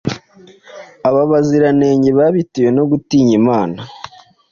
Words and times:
baba 1.01 1.21
abaziranenge 1.27 2.09
babitewe 2.19 2.69
no 2.77 2.83
gutinya 2.91 3.33
Imana.” 3.41 3.79